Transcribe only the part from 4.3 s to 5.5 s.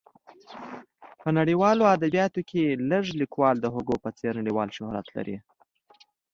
نړیوال شهرت لري.